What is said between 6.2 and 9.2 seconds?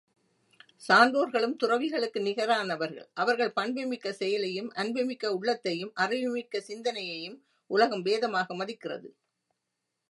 மிக்க சிந்தனையையும் உலகம் வேதமாக மதிக்கிறது.